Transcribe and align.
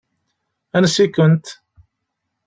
Ansi-kent. 0.77 1.45